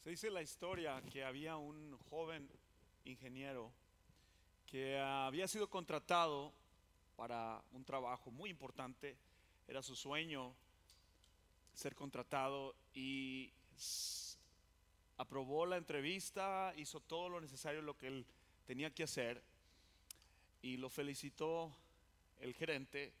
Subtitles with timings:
[0.00, 2.48] Se dice la historia que había un joven
[3.04, 3.70] ingeniero
[4.64, 6.54] que había sido contratado
[7.16, 9.18] para un trabajo muy importante.
[9.68, 10.54] Era su sueño
[11.74, 13.52] ser contratado y
[15.18, 18.26] aprobó la entrevista, hizo todo lo necesario, lo que él
[18.64, 19.42] tenía que hacer
[20.62, 21.76] y lo felicitó
[22.38, 23.12] el gerente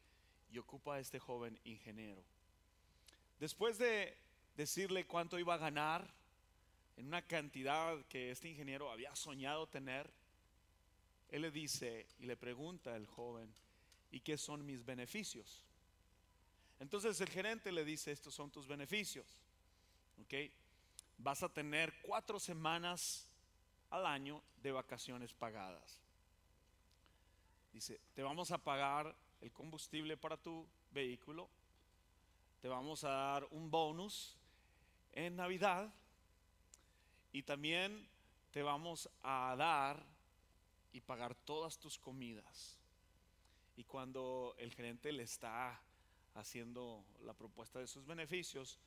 [0.50, 2.22] y ocupa a este joven ingeniero.
[3.38, 4.16] Después de
[4.56, 6.19] decirle cuánto iba a ganar,
[7.00, 10.12] en una cantidad que este ingeniero había soñado tener,
[11.30, 13.50] él le dice y le pregunta al joven,
[14.10, 15.64] ¿y qué son mis beneficios?
[16.78, 19.26] Entonces el gerente le dice, estos son tus beneficios.
[20.20, 20.52] ¿Ok?
[21.16, 23.26] Vas a tener cuatro semanas
[23.88, 26.02] al año de vacaciones pagadas.
[27.72, 31.48] Dice, te vamos a pagar el combustible para tu vehículo,
[32.60, 34.36] te vamos a dar un bonus
[35.12, 35.90] en Navidad
[37.32, 38.08] y también
[38.50, 40.04] te vamos a dar
[40.92, 42.78] y pagar todas tus comidas.
[43.76, 45.80] Y cuando el gerente le está
[46.34, 48.78] haciendo la propuesta de sus beneficios,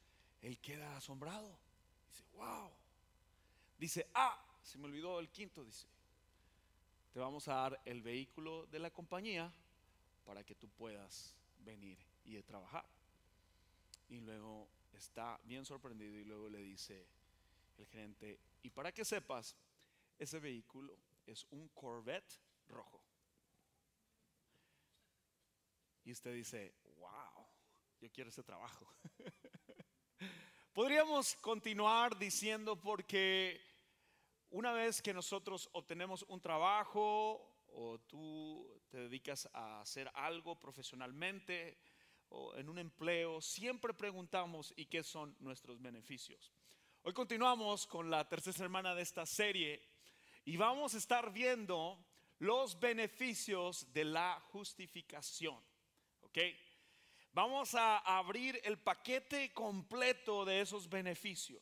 [0.42, 1.58] él queda asombrado.
[2.10, 2.70] Dice, wow.
[3.78, 5.88] Dice, ah, se me olvidó el quinto, dice,
[7.14, 9.52] te vamos a dar el vehículo de la compañía
[10.26, 12.86] para que tú puedas venir y trabajar.
[14.10, 17.06] Y luego está bien sorprendido y luego le dice,
[17.78, 19.56] el gerente, y para que sepas,
[20.18, 23.02] ese vehículo es un Corvette rojo.
[26.06, 27.48] Y usted dice, wow,
[28.00, 28.88] yo quiero ese trabajo.
[30.74, 33.62] Podríamos continuar diciendo porque
[34.50, 41.78] una vez que nosotros obtenemos un trabajo o tú te dedicas a hacer algo profesionalmente
[42.30, 46.52] o en un empleo, siempre preguntamos, ¿y qué son nuestros beneficios?
[47.06, 49.86] Hoy continuamos con la tercera semana de esta serie
[50.46, 52.02] y vamos a estar viendo
[52.40, 55.62] los beneficios de la justificación.
[56.22, 56.38] ¿Ok?
[57.34, 61.62] Vamos a abrir el paquete completo de esos beneficios.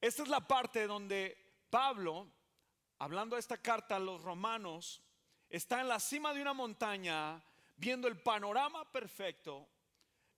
[0.00, 1.36] Esta es la parte donde
[1.68, 2.32] Pablo,
[2.98, 5.02] hablando de esta carta a los romanos,
[5.50, 7.44] está en la cima de una montaña
[7.76, 9.68] viendo el panorama perfecto,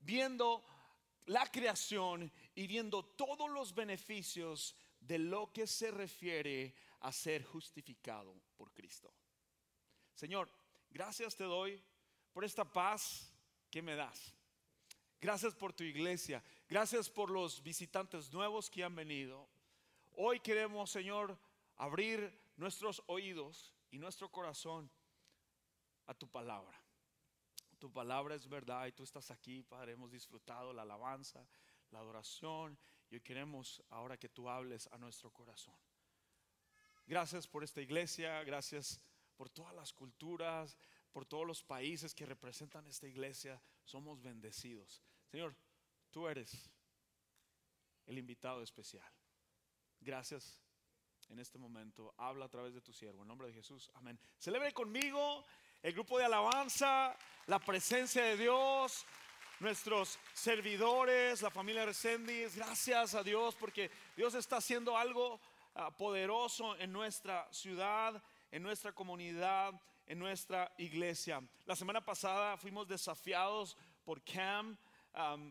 [0.01, 0.65] viendo
[1.27, 8.35] la creación y viendo todos los beneficios de lo que se refiere a ser justificado
[8.57, 9.13] por Cristo.
[10.15, 10.49] Señor,
[10.91, 11.83] gracias te doy
[12.33, 13.33] por esta paz
[13.71, 14.33] que me das.
[15.21, 16.43] Gracias por tu iglesia.
[16.69, 19.49] Gracias por los visitantes nuevos que han venido.
[20.17, 21.37] Hoy queremos, Señor,
[21.77, 24.91] abrir nuestros oídos y nuestro corazón
[26.07, 26.85] a tu palabra
[27.85, 29.93] tu palabra es verdad y tú estás aquí, Padre.
[29.93, 31.47] Hemos disfrutado la alabanza,
[31.95, 32.79] la adoración
[33.11, 35.75] y queremos ahora que tú hables a nuestro corazón.
[37.07, 39.01] Gracias por esta iglesia, gracias
[39.37, 40.77] por todas las culturas,
[41.13, 43.61] por todos los países que representan esta iglesia.
[43.85, 45.03] Somos bendecidos.
[45.31, 45.55] Señor,
[46.11, 46.71] tú eres
[48.07, 49.11] el invitado especial.
[50.01, 50.61] Gracias
[51.29, 52.15] en este momento.
[52.19, 53.23] Habla a través de tu siervo.
[53.23, 53.91] En nombre de Jesús.
[53.95, 54.19] Amén.
[54.39, 55.45] Celebre conmigo
[55.83, 57.17] el grupo de alabanza,
[57.47, 59.05] la presencia de Dios,
[59.61, 62.57] nuestros servidores, la familia Resendis.
[62.57, 65.41] Gracias a Dios porque Dios está haciendo algo
[65.75, 68.21] ah, poderoso en nuestra ciudad,
[68.51, 69.75] en nuestra comunidad,
[70.07, 71.43] en nuestra iglesia.
[71.67, 74.77] La semana pasada fuimos desafiados por Cam.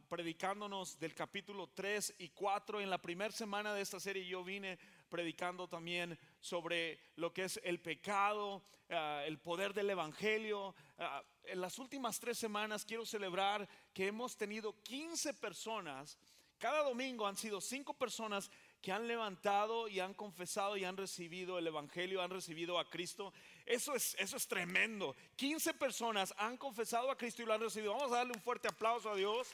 [0.10, 2.82] predicándonos del capítulo 3 y 4.
[2.82, 4.78] En la primera semana de esta serie yo vine
[5.10, 10.76] predicando también sobre lo que es el pecado, eh, el poder del Evangelio.
[10.98, 11.08] Eh,
[11.46, 16.18] en las últimas tres semanas quiero celebrar que hemos tenido 15 personas.
[16.58, 18.50] Cada domingo han sido cinco personas
[18.82, 23.34] que han levantado y han confesado y han recibido el Evangelio, han recibido a Cristo.
[23.66, 25.16] Eso es, eso es tremendo.
[25.36, 27.94] 15 personas han confesado a Cristo y lo han recibido.
[27.94, 29.50] Vamos a darle un fuerte aplauso a Dios.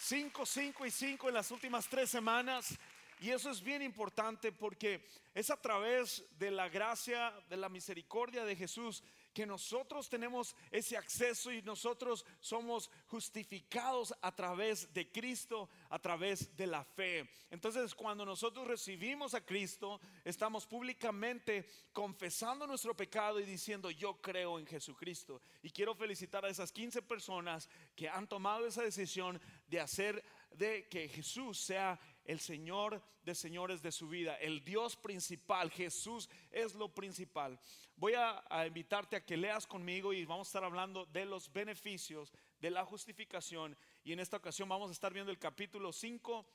[0.00, 2.78] 5, 5 y 5 en las últimas tres semanas.
[3.20, 8.44] Y eso es bien importante porque es a través de la gracia, de la misericordia
[8.44, 9.02] de Jesús
[9.36, 16.56] que nosotros tenemos ese acceso y nosotros somos justificados a través de Cristo, a través
[16.56, 17.28] de la fe.
[17.50, 24.58] Entonces cuando nosotros recibimos a Cristo, estamos públicamente confesando nuestro pecado y diciendo yo creo
[24.58, 25.42] en Jesucristo.
[25.62, 30.88] Y quiero felicitar a esas 15 personas que han tomado esa decisión de hacer de
[30.88, 35.70] que Jesús sea el Señor de señores de su vida, el Dios principal.
[35.70, 37.58] Jesús es lo principal.
[37.96, 42.32] Voy a, invitarte a que leas conmigo y vamos a estar hablando de los beneficios
[42.60, 43.76] de la justificación.
[44.04, 46.46] Y en esta ocasión vamos a estar viendo el capítulo 5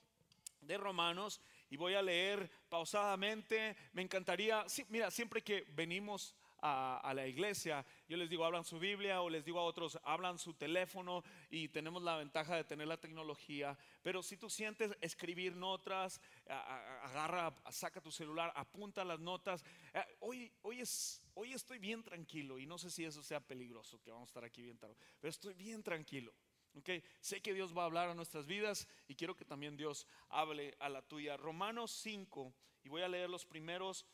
[0.61, 3.75] de Romanos y voy a leer pausadamente.
[3.93, 9.21] Me encantaría, mira, siempre que venimos a, la iglesia, yo les digo, hablan su Biblia
[9.21, 12.99] o les digo a otros, hablan su teléfono y tenemos la ventaja de tener la
[12.99, 13.77] tecnología.
[14.01, 19.63] Pero si tú sientes escribir notas, agarra, saca tu celular, apunta las notas.
[19.93, 23.99] Eh, hoy, hoy, es, hoy estoy bien tranquilo y no sé si eso sea peligroso,
[24.01, 26.33] que vamos a estar aquí bien tarde, pero estoy bien tranquilo.
[26.73, 27.03] Okay.
[27.19, 30.73] Sé que Dios va a hablar a nuestras vidas y quiero que también Dios hable
[30.79, 31.35] a la tuya.
[31.35, 32.53] Romanos 5,
[32.83, 34.05] y voy a leer los primeros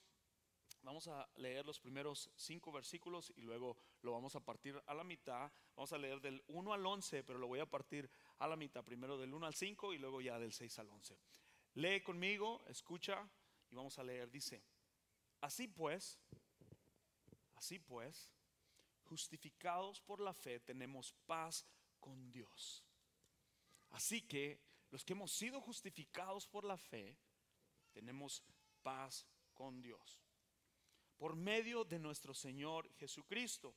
[0.88, 5.04] Vamos a leer los primeros cinco versículos y luego lo vamos a partir a la
[5.04, 5.52] mitad.
[5.76, 8.86] Vamos a leer del 1 al 11, pero lo voy a partir a la mitad.
[8.86, 11.20] Primero del 1 al 5 y luego ya del 6 al 11.
[11.74, 13.30] Lee conmigo, escucha
[13.70, 14.32] y vamos a leer.
[14.32, 14.64] Dice,
[15.42, 16.18] así pues,
[17.56, 18.32] así pues,
[19.04, 21.66] justificados por la fe tenemos paz
[22.00, 22.82] con Dios.
[23.90, 24.62] Así que
[24.92, 27.18] los que hemos sido justificados por la fe,
[27.92, 28.42] tenemos
[28.82, 30.22] paz con Dios
[31.18, 33.74] por medio de nuestro Señor Jesucristo,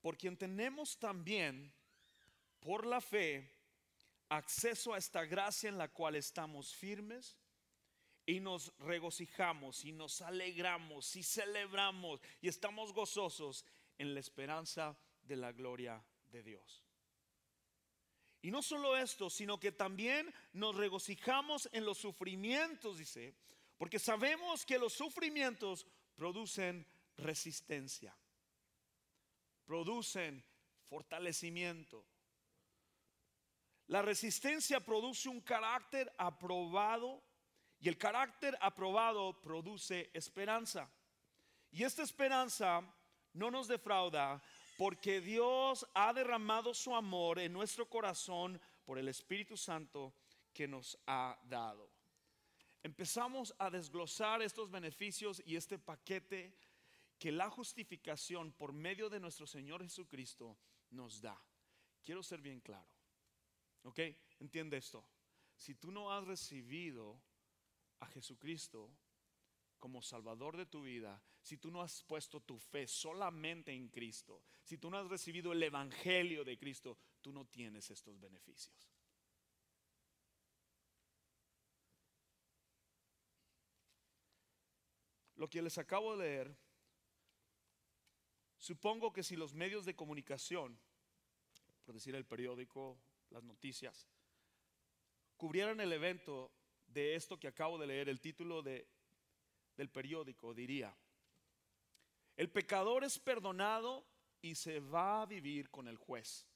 [0.00, 1.72] por quien tenemos también,
[2.60, 3.50] por la fe,
[4.28, 7.36] acceso a esta gracia en la cual estamos firmes
[8.24, 13.64] y nos regocijamos y nos alegramos y celebramos y estamos gozosos
[13.98, 16.82] en la esperanza de la gloria de Dios.
[18.42, 23.34] Y no solo esto, sino que también nos regocijamos en los sufrimientos, dice,
[23.76, 26.86] porque sabemos que los sufrimientos producen
[27.16, 28.16] resistencia,
[29.64, 30.42] producen
[30.88, 32.04] fortalecimiento.
[33.88, 37.22] La resistencia produce un carácter aprobado
[37.78, 40.90] y el carácter aprobado produce esperanza.
[41.70, 42.82] Y esta esperanza
[43.34, 44.42] no nos defrauda
[44.78, 50.14] porque Dios ha derramado su amor en nuestro corazón por el Espíritu Santo
[50.52, 51.95] que nos ha dado
[52.86, 56.54] empezamos a desglosar estos beneficios y este paquete
[57.18, 60.56] que la justificación por medio de nuestro Señor Jesucristo
[60.90, 61.36] nos da.
[62.04, 62.88] Quiero ser bien claro.
[63.82, 63.98] ¿Ok?
[64.38, 65.04] Entiende esto.
[65.56, 67.20] Si tú no has recibido
[67.98, 68.88] a Jesucristo
[69.80, 74.44] como Salvador de tu vida, si tú no has puesto tu fe solamente en Cristo,
[74.62, 78.88] si tú no has recibido el Evangelio de Cristo, tú no tienes estos beneficios.
[85.36, 86.56] Lo que les acabo de leer,
[88.58, 90.78] supongo que si los medios de comunicación,
[91.84, 92.98] por decir el periódico,
[93.30, 94.08] las noticias,
[95.36, 96.50] cubrieran el evento
[96.86, 98.88] de esto que acabo de leer, el título de,
[99.76, 100.96] del periódico diría,
[102.36, 104.06] el pecador es perdonado
[104.42, 106.46] y se va a vivir con el juez.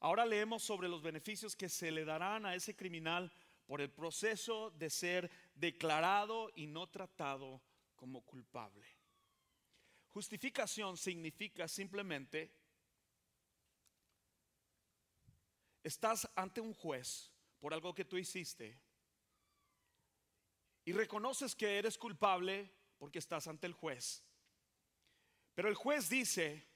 [0.00, 3.30] Ahora leemos sobre los beneficios que se le darán a ese criminal
[3.70, 7.62] por el proceso de ser declarado y no tratado
[7.94, 8.84] como culpable.
[10.08, 12.52] Justificación significa simplemente,
[15.84, 17.30] estás ante un juez
[17.60, 18.76] por algo que tú hiciste
[20.84, 22.68] y reconoces que eres culpable
[22.98, 24.24] porque estás ante el juez.
[25.54, 26.66] Pero el juez dice,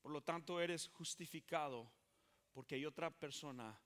[0.00, 1.90] por lo tanto eres justificado
[2.52, 3.76] porque hay otra persona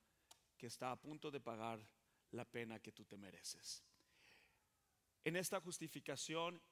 [0.62, 1.84] que está a punto de pagar
[2.30, 3.82] la pena que tú te mereces.
[5.24, 6.62] En esta justificación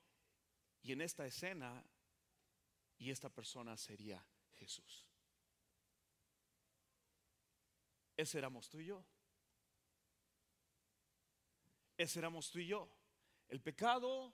[0.80, 1.85] y en esta escena,
[2.99, 5.09] y esta persona sería Jesús.
[8.16, 9.04] Ese éramos tú y yo.
[11.97, 12.88] Ese éramos tú y yo.
[13.49, 14.32] El pecado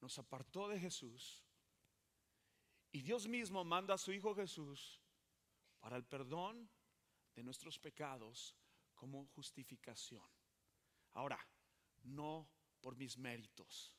[0.00, 1.44] nos apartó de Jesús.
[2.90, 5.00] Y Dios mismo manda a su Hijo Jesús
[5.78, 6.68] para el perdón
[7.34, 8.54] de nuestros pecados
[8.94, 10.24] como justificación.
[11.12, 11.38] Ahora,
[12.04, 12.48] no
[12.80, 13.94] por mis méritos,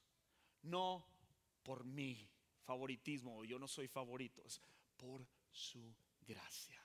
[0.64, 1.06] no
[1.64, 2.30] por mi
[2.64, 4.62] favoritismo, yo no soy favorito, es
[4.98, 6.82] por su gracia.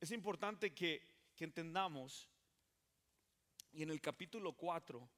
[0.00, 2.28] Es importante que, que entendamos,
[3.72, 5.08] y en el capítulo 4,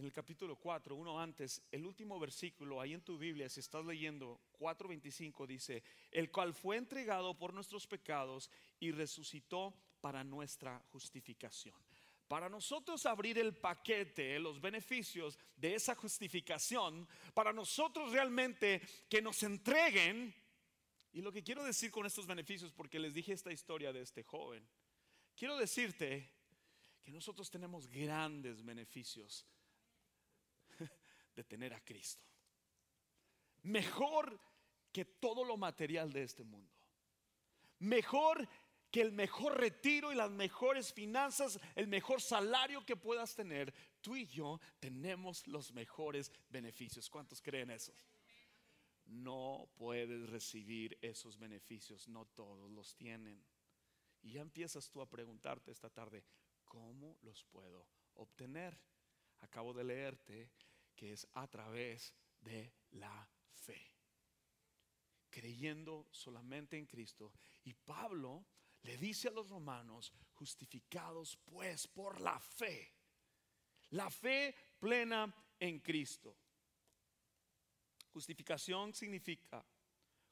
[0.00, 3.84] en el capítulo 4, uno antes, el último versículo, ahí en tu Biblia, si estás
[3.84, 11.74] leyendo 4.25, dice, el cual fue entregado por nuestros pecados y resucitó para nuestra justificación.
[12.28, 18.80] Para nosotros abrir el paquete, los beneficios de esa justificación, para nosotros realmente
[19.10, 20.34] que nos entreguen,
[21.12, 24.22] y lo que quiero decir con estos beneficios, porque les dije esta historia de este
[24.22, 24.66] joven,
[25.36, 26.26] quiero decirte
[27.02, 29.44] que nosotros tenemos grandes beneficios
[31.40, 32.22] de tener a Cristo.
[33.62, 34.38] Mejor
[34.92, 36.74] que todo lo material de este mundo.
[37.78, 38.46] Mejor
[38.90, 43.72] que el mejor retiro y las mejores finanzas, el mejor salario que puedas tener.
[44.02, 47.08] Tú y yo tenemos los mejores beneficios.
[47.08, 47.94] ¿Cuántos creen eso?
[49.06, 53.42] No puedes recibir esos beneficios, no todos los tienen.
[54.20, 56.22] Y ya empiezas tú a preguntarte esta tarde,
[56.64, 58.78] ¿cómo los puedo obtener?
[59.40, 60.50] Acabo de leerte
[61.00, 63.80] que es a través de la fe.
[65.30, 67.32] Creyendo solamente en Cristo.
[67.64, 68.44] Y Pablo
[68.82, 72.92] le dice a los romanos, justificados pues por la fe.
[73.92, 76.36] La fe plena en Cristo.
[78.12, 79.64] Justificación significa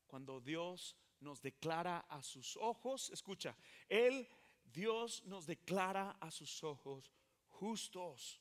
[0.07, 3.57] cuando Dios nos declara a sus ojos, escucha,
[3.89, 4.29] Él,
[4.65, 7.11] Dios nos declara a sus ojos
[7.47, 8.39] justos.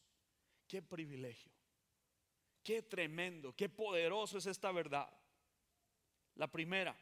[0.67, 1.56] Qué privilegio,
[2.67, 5.09] qué tremendo, qué poderoso es esta verdad.
[6.35, 6.93] La primera,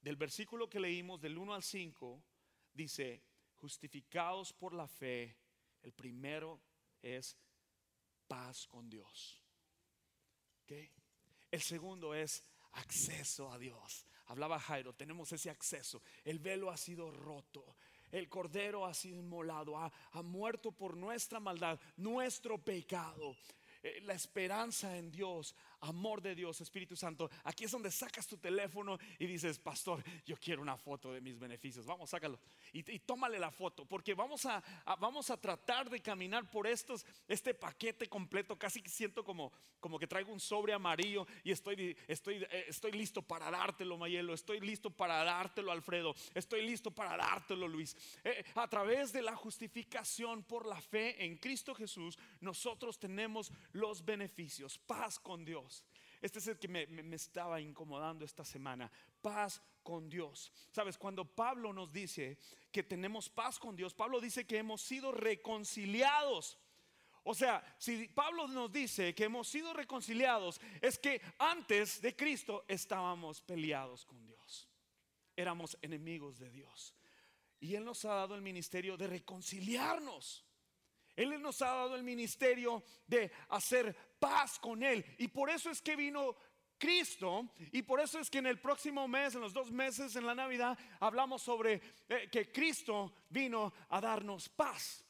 [0.00, 2.24] del versículo que leímos del 1 al 5,
[2.72, 3.22] dice,
[3.56, 5.36] justificados por la fe,
[5.82, 6.62] el primero
[7.02, 7.36] es
[8.26, 9.38] paz con Dios.
[11.50, 14.06] El segundo es acceso a Dios.
[14.28, 16.02] Hablaba Jairo, tenemos ese acceso.
[16.24, 17.76] El velo ha sido roto.
[18.10, 23.36] El cordero ha sido inmolado, ha, ha muerto por nuestra maldad, nuestro pecado.
[23.82, 27.30] Eh, la esperanza en Dios, amor de Dios, Espíritu Santo.
[27.44, 31.38] Aquí es donde sacas tu teléfono y dices, pastor, yo quiero una foto de mis
[31.38, 31.86] beneficios.
[31.86, 32.38] Vamos, sácalo.
[32.72, 34.62] Y, tómale la foto, porque vamos a,
[34.98, 38.58] vamos a tratar de caminar por estos, este paquete completo.
[38.58, 43.22] Casi siento como, como que traigo un sobre amarillo y estoy, estoy, eh, estoy listo
[43.22, 44.34] para dártelo, Mayelo.
[44.34, 46.14] Estoy listo para dártelo, Alfredo.
[46.34, 47.96] Estoy listo para dártelo, Luis.
[48.24, 54.04] Eh, a través de la justificación por la fe en Cristo Jesús, nosotros tenemos los
[54.04, 55.71] beneficios, paz con Dios.
[56.22, 60.52] Este es el que me, estaba incomodando esta semana, paz con Dios.
[60.70, 62.38] Sabes, cuando Pablo nos dice
[62.70, 66.56] que tenemos paz con Dios, Pablo dice que hemos sido reconciliados.
[67.24, 72.64] O sea, si Pablo nos dice que hemos sido reconciliados, es que antes de Cristo
[72.68, 74.68] estábamos peleados con Dios.
[75.34, 76.94] Éramos enemigos de Dios.
[77.58, 80.44] Y Él nos ha dado el ministerio de reconciliarnos.
[81.16, 85.04] Él nos ha dado el ministerio de hacer paz con Él.
[85.18, 86.36] Y por eso es que vino
[86.78, 87.48] Cristo.
[87.70, 90.34] Y por eso es que en el próximo mes, en los dos meses, en la
[90.34, 95.04] Navidad, hablamos sobre eh, que Cristo vino a darnos paz.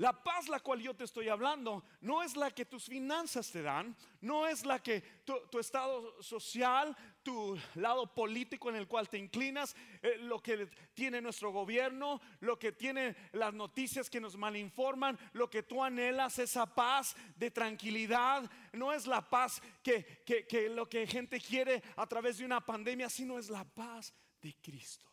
[0.00, 3.60] La paz la cual yo te estoy hablando no es la que tus finanzas te
[3.60, 9.18] dan, no es la que tu, estado social, tu lado político en el cual te
[9.18, 15.18] inclinas, eh, lo que tiene nuestro gobierno, lo que tiene las noticias que nos malinforman,
[15.34, 20.88] lo que tú anhelas, esa paz de tranquilidad, no es la paz que, que lo
[20.88, 25.04] que gente quiere a través de una pandemia, sino es la paz de Cristo.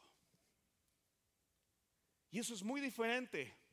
[2.32, 3.67] Y eso es muy diferente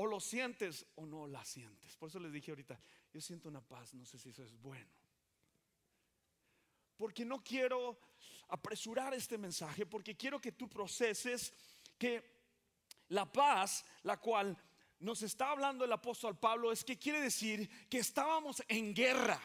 [0.00, 1.94] o lo sientes o no la sientes.
[1.94, 2.80] Por eso les dije ahorita,
[3.12, 4.90] yo siento una paz, no sé si eso es bueno.
[6.96, 8.00] Porque no quiero
[8.48, 11.52] apresurar este mensaje, porque quiero que tú proceses
[11.98, 12.24] que
[13.08, 14.56] la paz, la cual
[15.00, 19.38] nos está hablando el apóstol Pablo, es que quiere decir que estábamos en guerra.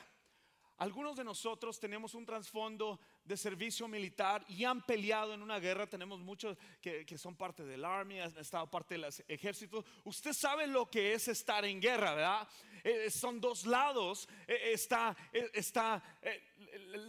[0.77, 5.87] Algunos de nosotros tenemos un trasfondo de servicio militar y han peleado en una guerra.
[5.87, 9.83] Tenemos muchos que, son parte del Army, han estado parte del ejército.
[10.03, 12.47] Usted sabe lo que es estar en guerra, ¿verdad?
[12.83, 14.29] Eh, son dos lados.
[14.47, 16.01] Eh, está, eh, está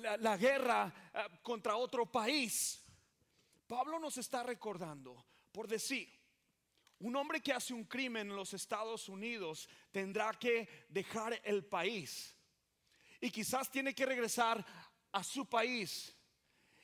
[0.00, 0.92] la, la, guerra
[1.42, 2.82] contra otro país.
[3.66, 6.08] Pablo nos está recordando, por decir,
[7.00, 12.36] un hombre que hace un crimen en los Estados Unidos tendrá que dejar el país
[13.20, 14.64] y quizás tiene que regresar
[15.16, 16.14] a su país.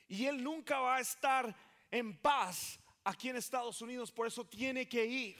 [0.07, 1.55] Y él nunca va a estar
[1.91, 5.37] en paz aquí en Estados Unidos, por eso tiene que ir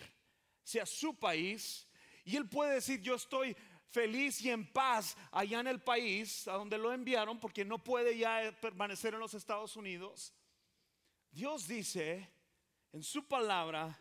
[0.80, 1.88] a su país.
[2.24, 3.58] Y él puede decir, yo estoy
[3.90, 8.16] feliz y en paz allá en el país a donde lo enviaron, porque no puede
[8.16, 10.32] ya permanecer en los Estados Unidos.
[11.32, 12.30] Dios dice
[12.92, 14.00] en su palabra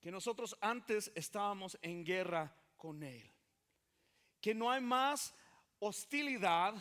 [0.00, 3.30] que nosotros antes estábamos en guerra con Él.
[4.40, 5.34] Que no hay más
[5.80, 6.74] hostilidad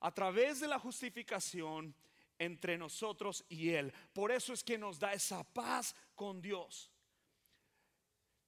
[0.00, 1.94] a través de la justificación
[2.38, 3.92] entre nosotros y Él.
[4.12, 6.90] Por eso es que nos da esa paz con Dios.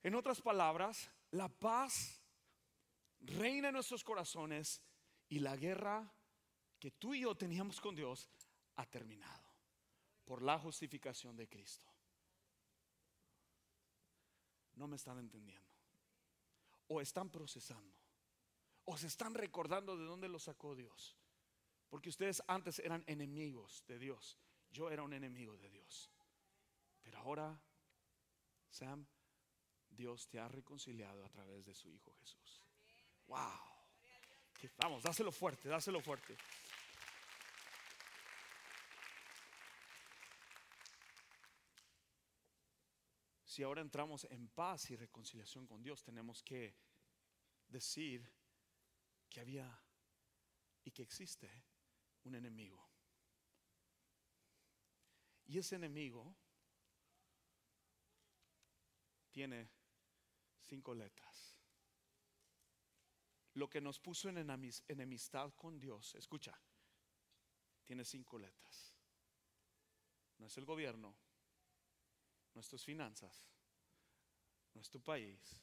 [0.03, 2.21] En otras palabras, la paz
[3.21, 4.83] reina en nuestros corazones
[5.29, 6.11] y la guerra
[6.79, 8.29] que tú y yo teníamos con Dios
[8.77, 9.45] ha terminado
[10.25, 11.87] por la justificación de Cristo.
[14.75, 15.71] No me están entendiendo.
[16.89, 18.03] O están procesando
[18.85, 21.17] ¿O se están recordando de dónde los sacó Dios?
[21.93, 24.39] Porque ustedes antes eran enemigos de Dios.
[24.71, 26.11] Yo era un enemigo de Dios.
[27.03, 27.61] Pero ahora,
[28.71, 29.07] Sam,
[29.91, 32.63] Dios te ha reconciliado a través de su Hijo Jesús.
[33.27, 33.61] Wow.
[34.79, 36.35] Vamos, dáselo fuerte, dáselo fuerte.
[43.45, 46.75] Si ahora entramos en paz y reconciliación con Dios, tenemos que
[47.69, 48.27] decir
[49.29, 49.79] que había
[50.85, 51.72] y que existe
[52.25, 52.89] un enemigo.
[55.47, 56.35] Y ese enemigo
[59.31, 59.69] tiene
[60.63, 61.59] cinco letras.
[63.55, 64.39] Lo que nos puso en
[64.89, 66.59] enemistad con Dios, escucha,
[67.85, 68.95] tiene cinco letras.
[70.39, 71.15] No es el gobierno,
[72.55, 73.47] no es tus finanzas,
[74.75, 75.63] no es tu país,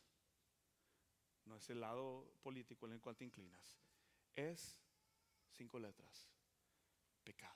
[1.46, 3.80] no es el lado político en el cual te inclinas.
[4.36, 4.78] Es
[5.52, 6.30] cinco letras,
[7.30, 7.56] pecado.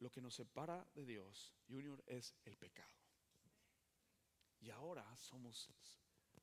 [0.00, 2.92] Lo que nos separa de Dios, Junior, es el pecado.
[4.60, 5.70] Y ahora somos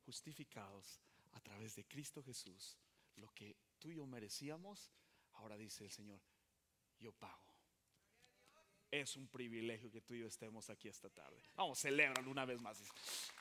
[0.05, 0.99] justificados
[1.33, 2.79] a través de Cristo Jesús.
[3.17, 4.91] Lo que tú y yo merecíamos,
[5.33, 6.19] ahora dice el Señor,
[6.99, 7.53] yo pago.
[8.89, 11.39] Es un privilegio que tú y yo estemos aquí esta tarde.
[11.55, 12.81] Vamos, celebran una vez más.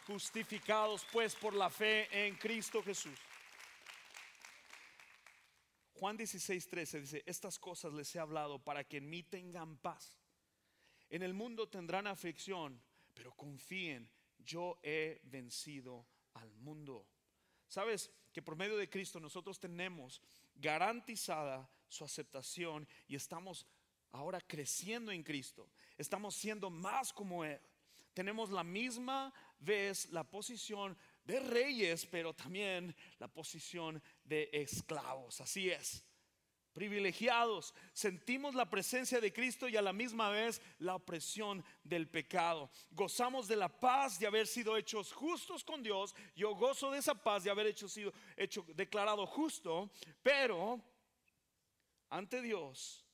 [0.06, 3.18] Justificados pues por la fe en Cristo Jesús.
[5.98, 10.16] Juan 16, 13 dice, estas cosas les he hablado para que en mí tengan paz.
[11.10, 12.80] En el mundo tendrán aflicción,
[13.14, 17.04] pero confíen, yo he vencido al mundo.
[17.66, 20.22] Sabes que por medio de Cristo nosotros tenemos
[20.54, 23.66] garantizada su aceptación y estamos
[24.12, 25.68] ahora creciendo en Cristo.
[25.96, 27.60] Estamos siendo más como Él.
[28.14, 30.96] Tenemos la misma vez la posición
[31.28, 35.40] de reyes, pero también la posición de esclavos.
[35.42, 36.02] Así es
[36.72, 42.70] privilegiados, sentimos la presencia de Cristo y a la misma vez la opresión del pecado.
[42.92, 46.14] Gozamos de la paz de haber sido hechos justos con Dios.
[46.36, 49.90] Yo gozo de esa paz de haber hecho, sido hecho declarado justo,
[50.22, 50.80] pero
[52.10, 53.04] ante Dios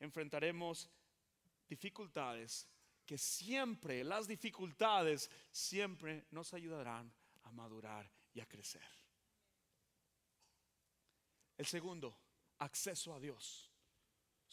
[0.00, 0.88] enfrentaremos
[1.68, 2.66] dificultades
[3.04, 7.12] que siempre, las dificultades siempre nos ayudarán
[7.52, 8.82] madurar y a crecer.
[11.56, 12.16] El segundo,
[12.58, 13.70] acceso a Dios.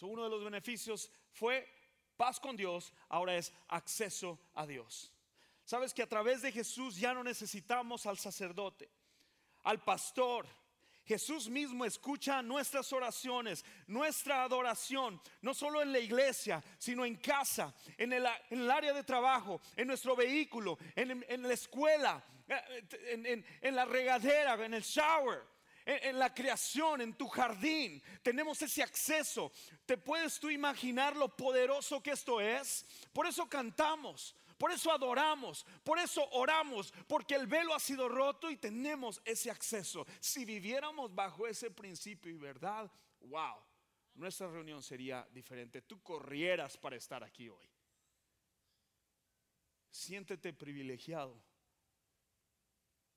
[0.01, 1.67] uno de los beneficios fue
[2.15, 5.13] paz con Dios, ahora es acceso a Dios.
[5.63, 8.89] Sabes que a través de Jesús ya no necesitamos al sacerdote,
[9.63, 10.47] al pastor.
[11.05, 17.73] Jesús mismo escucha nuestras oraciones, nuestra adoración, no solo en la iglesia, sino en casa,
[17.97, 18.25] en el,
[18.69, 25.41] área de trabajo, en nuestro vehículo, en, la escuela, en la regadera, en el shower
[25.89, 28.01] en, la creación, en tu jardín.
[28.21, 29.51] Tenemos ese acceso.
[29.85, 32.85] ¿Te puedes tú imaginar lo poderoso que esto es?
[33.11, 34.35] Por eso cantamos.
[34.57, 39.49] Por eso adoramos, por eso oramos, porque el velo ha sido roto y tenemos ese
[39.49, 40.05] acceso.
[40.19, 43.55] Si viviéramos bajo ese principio y verdad, wow,
[44.15, 45.81] nuestra reunión sería diferente.
[45.81, 47.69] Tú corrieras para estar aquí hoy.
[49.89, 51.41] Siéntete privilegiado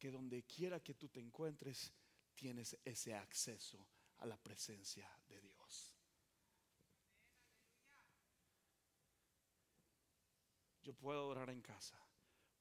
[0.03, 1.93] que donde quiera que tú te encuentres,
[2.35, 3.87] tienes ese acceso
[4.17, 5.95] a la presencia de Dios.
[10.83, 12.05] Yo puedo orar en casa,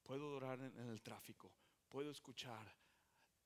[0.04, 1.52] puedo orar en, el tráfico,
[1.88, 2.72] puedo escuchar,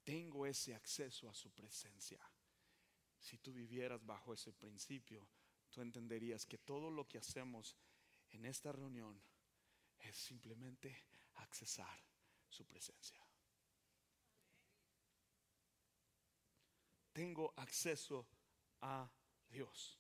[0.05, 2.21] tengo ese acceso a su presencia.
[3.19, 5.27] Si tú vivieras bajo ese principio,
[5.71, 7.75] tú entenderías que todo lo que hacemos
[8.29, 9.19] en esta reunión
[10.01, 11.07] es simplemente
[11.37, 11.99] accesar
[12.51, 13.26] su presencia.
[17.17, 18.29] Tengo acceso
[18.83, 19.11] a
[19.49, 19.99] Dios.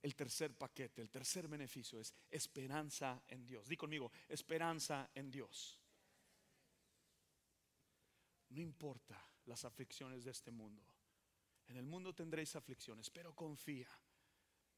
[0.00, 3.66] El tercer paquete, el tercer beneficio es esperanza en Dios.
[3.66, 5.80] Di conmigo, esperanza en Dios.
[8.50, 10.86] No importa las aflicciones de este mundo.
[11.66, 13.90] En el mundo tendréis aflicciones, pero confía.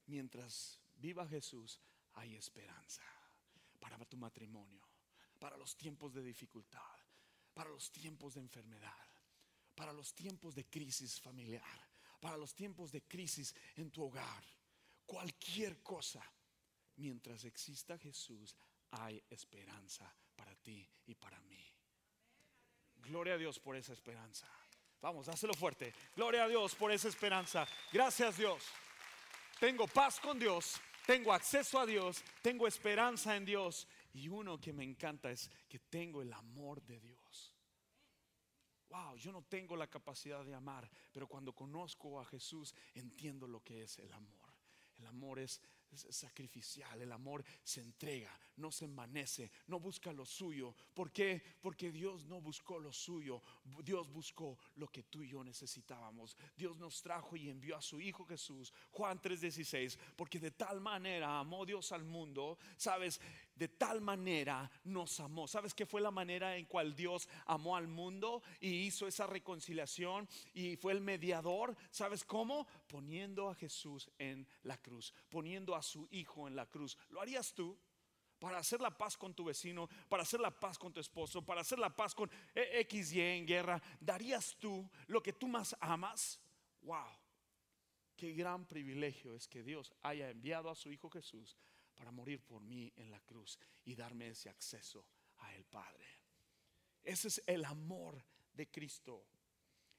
[0.06, 1.78] Mientras viva Jesús,
[2.14, 3.02] hay esperanza
[3.78, 4.88] para tu matrimonio,
[5.38, 6.96] para los tiempos de dificultad,
[7.52, 9.13] para los tiempos de enfermedad
[9.74, 11.88] para los tiempos de crisis familiar,
[12.20, 14.44] para los tiempos de crisis en tu hogar,
[15.06, 16.22] cualquier cosa.
[16.96, 18.54] Mientras exista Jesús,
[18.92, 21.64] hay esperanza para ti y para mí.
[22.96, 24.46] Gloria a Dios por esa esperanza.
[25.00, 25.92] Vamos, dáselo fuerte.
[26.16, 27.66] Gloria a Dios por esa esperanza.
[27.92, 28.64] Gracias Dios.
[29.60, 33.87] Tengo paz con Dios, tengo acceso a Dios, tengo esperanza en Dios.
[34.12, 37.53] Y uno que me encanta es que tengo el amor de Dios.
[38.94, 43.61] Wow, yo no tengo la capacidad de amar, pero cuando conozco a Jesús entiendo lo
[43.62, 44.54] que es el amor.
[44.96, 45.61] El amor es
[46.11, 50.74] sacrificial, el amor se entrega, no se envanece, no busca lo suyo.
[50.92, 51.42] ¿Por qué?
[51.61, 53.42] Porque Dios no buscó lo suyo,
[53.83, 56.37] Dios buscó lo que tú y yo necesitábamos.
[56.57, 61.38] Dios nos trajo y envió a su Hijo Jesús, Juan 3:16, porque de tal manera
[61.38, 63.20] amó Dios al mundo, sabes,
[63.54, 65.46] de tal manera nos amó.
[65.46, 70.28] ¿Sabes qué fue la manera en cual Dios amó al mundo y hizo esa reconciliación
[70.52, 71.76] y fue el mediador?
[71.90, 72.66] ¿Sabes cómo?
[72.88, 76.96] Poniendo a Jesús en la cruz, poniendo a su Hijo en la cruz.
[77.10, 77.78] ¿Lo harías tú?
[78.38, 81.62] Para hacer la paz con tu vecino, para hacer la paz con tu esposo, para
[81.62, 82.30] hacer la paz con
[82.90, 86.40] XY en guerra, ¿darías tú lo que tú más amas?
[86.82, 87.08] ¡Wow!
[88.16, 91.56] Qué gran privilegio es que Dios haya enviado a su Hijo Jesús
[91.94, 95.07] para morir por mí en la cruz y darme ese acceso
[95.38, 96.07] a el Padre.
[97.02, 99.26] Ese es el amor de Cristo.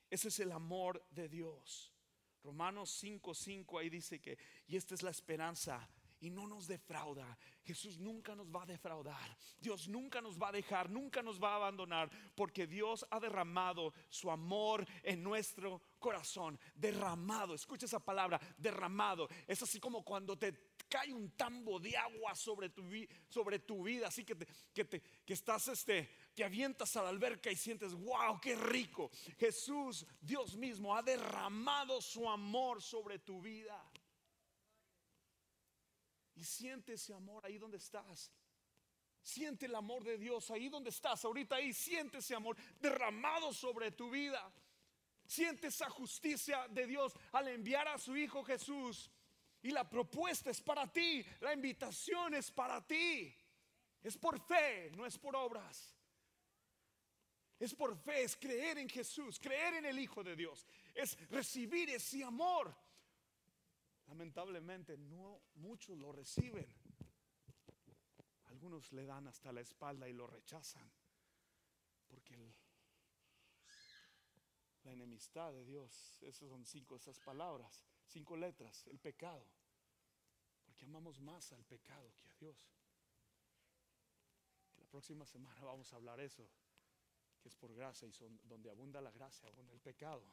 [0.09, 1.93] Ese es el amor de Dios.
[2.43, 7.37] Romanos 5:5 ahí dice que, y esta es la esperanza y no nos defrauda.
[7.63, 9.37] Jesús nunca nos va a defraudar.
[9.59, 13.93] Dios nunca nos va a dejar, nunca nos va a abandonar, porque Dios ha derramado
[14.09, 16.59] su amor en nuestro corazón.
[16.73, 19.27] Derramado, escucha esa palabra, derramado.
[19.47, 22.81] Es así como cuando te cae un tambo de agua sobre tu,
[23.27, 27.09] sobre tu vida, así que, te, que, te, que estás, este, te avientas a la
[27.09, 29.11] alberca y sientes, wow, qué rico.
[29.37, 33.77] Jesús, Dios mismo, ha derramado su amor sobre tu vida.
[36.35, 38.31] Y siente ese amor ahí donde estás.
[39.21, 43.91] Siente el amor de Dios ahí donde estás, ahorita ahí, siente ese amor derramado sobre
[43.91, 44.49] tu vida.
[45.27, 49.11] Siente esa justicia de Dios al enviar a su Hijo Jesús
[49.65, 53.35] y la propuesta es para ti, la invitación es para ti.
[54.03, 55.97] Es por fe, no es por obras.
[57.57, 61.89] Es por fe, es creer en Jesús, creer en el Hijo de Dios, es recibir
[61.89, 62.75] ese amor.
[64.05, 66.71] Lamentablemente no muchos lo reciben.
[68.43, 70.87] Algunos le dan hasta la espalda y lo rechazan.
[72.07, 72.53] Porque
[74.83, 79.45] la enemistad de Dios, esas son cinco esas palabras cinco letras, el pecado.
[80.75, 82.57] Porque amamos más al pecado que a Dios.
[84.75, 86.49] La próxima semana vamos a hablar eso,
[87.39, 88.11] que es por gracia y
[88.43, 90.25] donde abunda la gracia, abunda el pecado.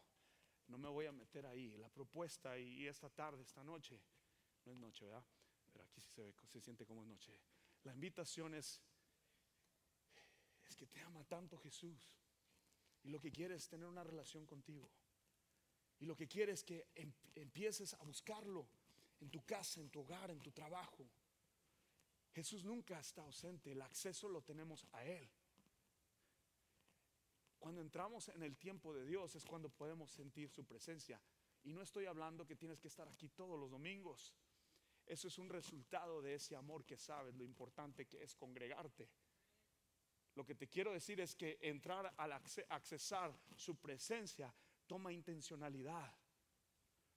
[0.66, 1.76] No me voy a meter ahí.
[1.76, 4.00] La propuesta y esta tarde, esta noche,
[4.64, 5.24] no es noche, ¿verdad?
[5.70, 7.38] Pero aquí sí se, ve, se siente como es noche.
[7.85, 8.83] La invitación es,
[10.66, 12.16] es que te ama tanto Jesús
[13.05, 14.90] y lo que quiere es tener una relación contigo.
[16.00, 18.66] Y lo que quiere es que em, empieces a buscarlo
[19.22, 21.08] en tu casa, en tu hogar, en tu trabajo.
[22.32, 25.30] Jesús nunca está ausente, el acceso lo tenemos a Él.
[27.58, 31.20] Cuando entramos en el tiempo de Dios es cuando podemos sentir su presencia.
[31.62, 34.35] Y no estoy hablando que tienes que estar aquí todos los domingos.
[35.06, 39.08] Eso es un resultado de ese amor que sabes, lo importante que es congregarte.
[40.35, 44.52] Lo que te quiero decir es que entrar al accesar su presencia
[44.88, 46.12] toma intencionalidad.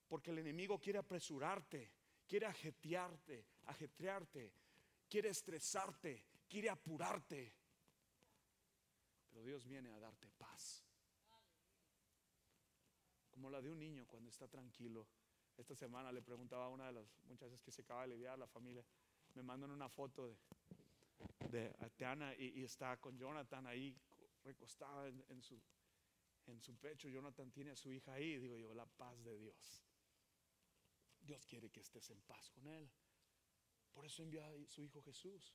[0.08, 1.92] Porque el enemigo quiere apresurarte,
[2.28, 4.52] quiere ajetrearte, ajetrearte,
[5.10, 7.54] quiere estresarte, quiere apurarte.
[9.30, 10.84] Pero Dios viene a darte paz.
[13.32, 15.08] Como la de un niño cuando está tranquilo.
[15.58, 18.48] Esta semana le preguntaba a una de las muchachas que se acaba de aliviar la
[18.48, 18.84] familia.
[19.34, 20.38] Me mandan una foto de,
[21.50, 23.98] de y, está con Jonathan ahí
[24.44, 25.62] recostada en su
[26.48, 29.84] en su pecho, Jonathan tiene a su hija ahí, digo yo, la paz de Dios.
[31.26, 32.90] Dios quiere que estés en paz con Él.
[33.92, 35.54] Por eso envió a su Hijo Jesús.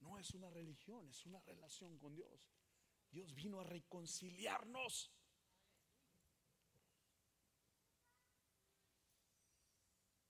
[0.00, 2.48] No es una religión, es una relación con Dios.
[3.10, 5.12] Dios vino a reconciliarnos.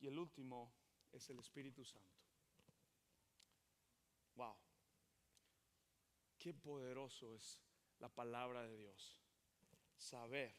[0.00, 0.72] Y el último
[1.12, 2.18] es el Espíritu Santo.
[4.35, 4.57] Wow.
[6.38, 7.61] Qué poderoso es
[7.98, 9.20] la palabra de Dios
[9.98, 10.57] saber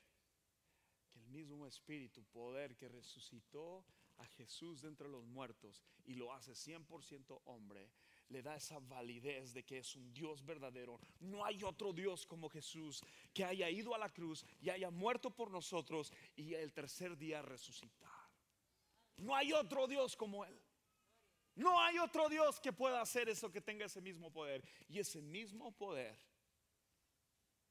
[1.10, 3.84] que el mismo Espíritu, poder que resucitó
[4.22, 7.92] a Jesús de entre los muertos y lo hace 100% hombre,
[8.30, 11.00] le da esa validez de que es un Dios verdadero.
[11.20, 13.02] No hay otro Dios como Jesús
[13.34, 17.42] que haya ido a la cruz y haya muerto por nosotros y el tercer día
[17.42, 18.10] resucitar.
[19.18, 20.60] No hay otro Dios como Él.
[21.56, 24.64] No hay otro Dios que pueda hacer eso, que tenga ese mismo poder.
[24.88, 26.18] Y ese mismo poder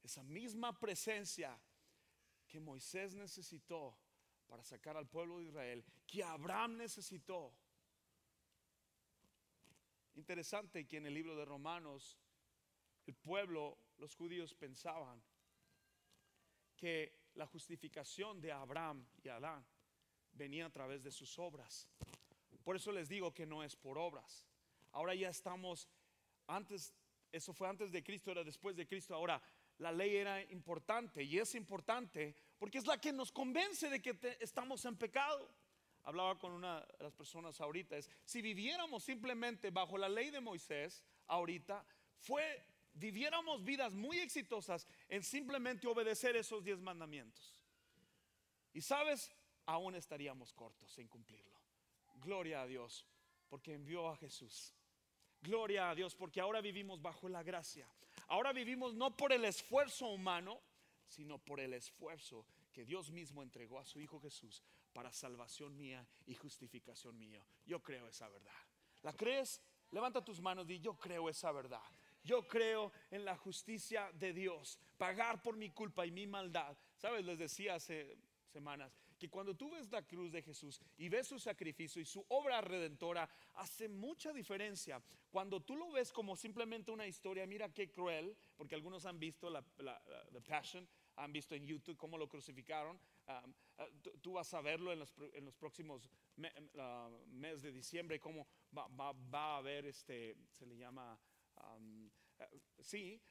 [0.03, 1.57] esa misma presencia
[2.47, 3.97] que Moisés necesitó
[4.51, 7.53] para sacar al pueblo de Israel, que Abraham necesitó.
[10.15, 12.19] Interesante que en el libro de Romanos
[13.05, 15.23] el pueblo, los judíos pensaban
[16.75, 19.65] que la justificación de Abraham y Adán
[20.33, 21.87] venía a través de sus obras.
[22.61, 24.45] Por eso les digo que no es por obras.
[24.91, 25.87] Ahora ya estamos
[26.47, 26.93] antes,
[27.31, 29.15] eso fue antes de Cristo, era después de Cristo.
[29.15, 29.41] Ahora,
[29.77, 34.15] la ley era importante y es importante porque es la que nos convence de que
[34.39, 35.49] estamos en pecado.
[36.03, 40.41] Hablaba con una de las personas ahorita, es si viviéramos simplemente bajo la ley de
[40.41, 41.83] Moisés ahorita,
[42.19, 47.59] fue viviéramos vidas muy exitosas en simplemente obedecer esos diez mandamientos.
[48.73, 49.31] Y sabes,
[49.65, 51.59] aún estaríamos cortos en cumplirlo.
[52.17, 53.07] Gloria a Dios,
[53.49, 54.71] porque envió a Jesús.
[55.41, 57.87] Gloria a Dios, porque ahora vivimos bajo la gracia.
[58.27, 60.61] Ahora vivimos no por el esfuerzo humano,
[61.11, 66.07] sino por el esfuerzo que Dios mismo entregó a su Hijo Jesús para salvación mía
[66.25, 67.45] y justificación mía.
[67.65, 68.51] Yo creo esa verdad.
[69.03, 69.61] ¿La crees?
[69.91, 71.83] Levanta tus manos y yo creo esa verdad.
[72.23, 76.77] Yo creo en la justicia de Dios, pagar por mi culpa y mi maldad.
[76.95, 81.27] Sabes, les decía hace semanas que cuando tú ves la cruz de Jesús y ves
[81.27, 84.99] su sacrificio y su obra redentora, hace mucha diferencia.
[85.29, 89.47] Cuando tú lo ves como simplemente una historia, mira qué cruel, porque algunos han visto
[89.51, 89.63] la,
[90.43, 92.99] Passion, han visto en YouTube cómo lo crucificaron.
[93.27, 99.13] Um, uh, tú, vas a verlo en los, próximos uh, meses de diciembre, cómo va,
[99.33, 101.19] a haber este, se le llama
[101.57, 102.09] Um,
[102.79, 103.21] sí,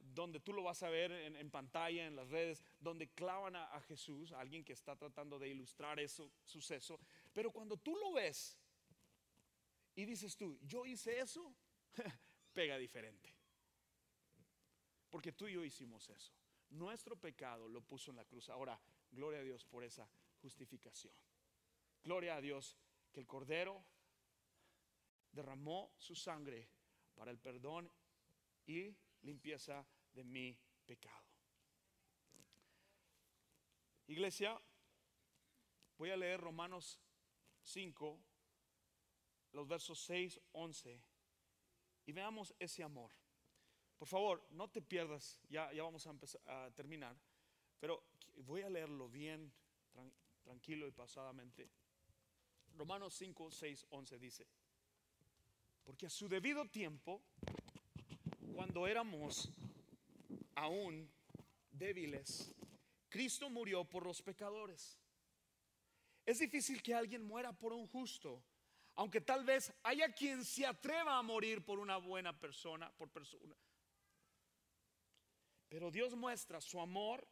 [0.00, 4.32] donde tú lo vas a ver en, pantalla, en las redes, donde clavan a, Jesús,
[4.32, 7.00] alguien que está tratando de ilustrar ese suceso,
[7.32, 8.58] pero cuando tú lo ves
[9.94, 11.54] y dices tú, yo hice eso,
[12.52, 13.34] pega diferente.
[15.10, 16.32] Porque tú y yo hicimos eso.
[16.70, 18.50] Nuestro pecado lo puso en la cruz.
[18.50, 18.78] Ahora,
[19.10, 20.08] gloria a Dios por esa
[20.42, 21.14] justificación.
[22.04, 22.76] Gloria a Dios
[23.10, 23.82] que el Cordero
[25.32, 26.68] derramó su sangre
[27.14, 27.90] para el perdón
[28.68, 31.26] y limpieza de mi pecado.
[34.06, 34.60] Iglesia,
[35.96, 37.00] voy a leer Romanos
[37.62, 38.20] 5,
[39.52, 41.02] los versos 6, 11,
[42.06, 43.10] y veamos ese amor.
[43.98, 47.16] Por favor, no te pierdas, ya, ya vamos a, empezar, a terminar,
[47.80, 48.04] pero
[48.36, 49.52] voy a leerlo bien,
[50.42, 51.68] tranquilo y pasadamente.
[52.76, 54.46] Romanos 5, 6, 11 dice,
[55.84, 57.22] porque a su debido tiempo,
[58.58, 59.52] cuando éramos
[60.56, 61.08] aún
[61.70, 62.52] débiles,
[63.08, 64.98] Cristo murió por los pecadores.
[66.26, 68.42] Es difícil que alguien muera por un justo,
[68.96, 73.56] aunque tal vez haya quien se atreva a morir por una buena persona, por persona.
[75.68, 77.28] Pero Dios muestra su amor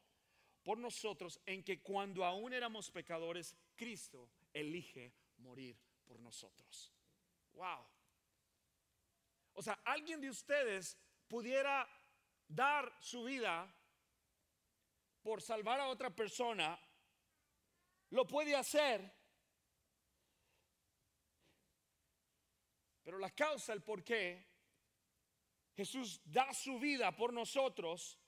[0.62, 6.94] por nosotros en que cuando aún éramos pecadores, Cristo elige morir por nosotros.
[7.54, 7.84] Wow.
[9.54, 10.96] O sea, alguien de ustedes
[11.28, 11.88] pudiera
[12.48, 13.72] dar su vida
[15.22, 16.78] por salvar a otra persona,
[18.10, 19.12] lo puede hacer.
[23.02, 24.46] Pero la causa, el por qué
[25.74, 28.18] Jesús da su vida por nosotros,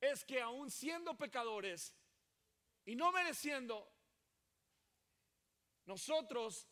[0.00, 1.94] es que aún siendo pecadores
[2.84, 3.90] y no mereciendo,
[5.86, 6.68] nosotros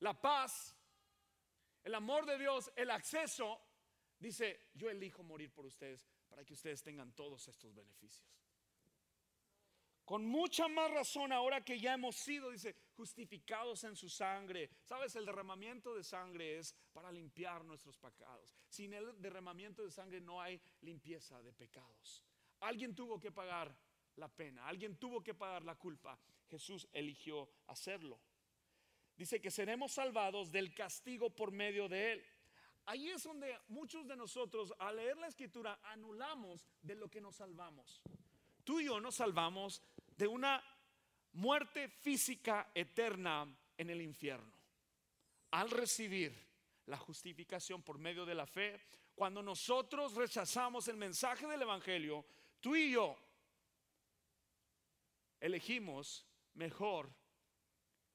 [0.00, 0.76] la paz
[1.82, 3.60] el amor de Dios, el acceso,
[4.18, 8.28] dice, yo elijo morir por ustedes para que ustedes tengan todos estos beneficios.
[10.04, 14.68] Con mucha más razón ahora que ya hemos sido, dice, justificados en su sangre.
[14.82, 18.56] Sabes, el derramamiento de sangre es para limpiar nuestros pecados.
[18.68, 22.24] Sin el derramamiento de sangre no hay limpieza de pecados.
[22.58, 23.72] Alguien tuvo que pagar
[24.16, 26.18] la pena, alguien tuvo que pagar la culpa.
[26.48, 28.20] Jesús eligió hacerlo
[29.20, 32.24] dice que seremos salvados del castigo por medio de Él.
[32.86, 37.36] Ahí es donde muchos de nosotros al leer la escritura anulamos de lo que nos
[37.36, 38.00] salvamos.
[38.64, 39.82] Tú y yo nos salvamos
[40.16, 40.64] de una
[41.32, 44.50] muerte física eterna en el infierno.
[45.50, 46.34] Al recibir
[46.86, 48.80] la justificación por medio de la fe,
[49.14, 52.24] cuando nosotros rechazamos el mensaje del Evangelio,
[52.58, 53.18] tú y yo
[55.38, 57.19] elegimos mejor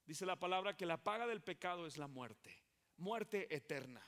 [0.05, 2.63] Dice la palabra que la paga del pecado es la muerte,
[2.97, 4.05] muerte eterna.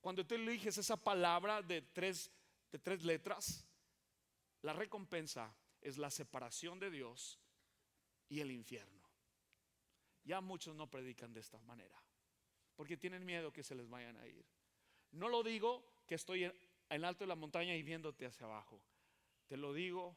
[0.00, 2.30] Cuando tú eliges esa palabra de tres,
[2.70, 3.66] de tres letras,
[4.62, 7.38] la recompensa es la separación de Dios
[8.28, 9.02] y el infierno.
[10.24, 11.98] Ya muchos no predican de esta manera,
[12.76, 14.44] porque tienen miedo que se les vayan a ir.
[15.12, 16.54] No lo digo que estoy en,
[16.90, 18.82] en alto de la montaña y viéndote hacia abajo.
[19.46, 20.14] Te lo digo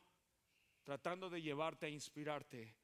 [0.84, 2.76] tratando de llevarte a inspirarte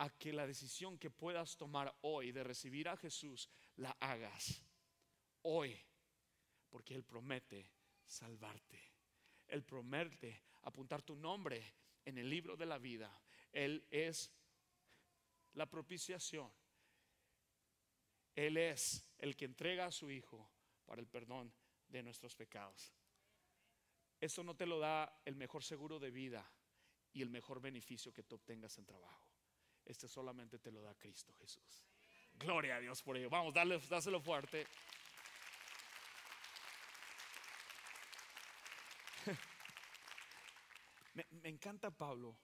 [0.00, 4.64] a que la decisión que puedas tomar hoy de recibir a Jesús la hagas
[5.42, 5.78] hoy,
[6.70, 7.70] porque Él promete
[8.06, 8.80] salvarte.
[9.46, 11.74] Él promete apuntar tu nombre
[12.06, 13.14] en el libro de la vida.
[13.52, 14.32] Él es
[15.52, 16.50] la propiciación.
[18.34, 20.50] Él es el que entrega a su Hijo
[20.86, 21.52] para el perdón
[21.88, 22.94] de nuestros pecados.
[24.18, 26.50] Eso no te lo da el mejor seguro de vida
[27.12, 29.29] y el mejor beneficio que tú obtengas en trabajo.
[29.84, 31.84] Este solamente te lo da Cristo Jesús.
[32.34, 33.28] Gloria a Dios por ello.
[33.28, 34.66] Vamos, darle, dáselo fuerte.
[41.14, 42.38] Me, encanta Pablo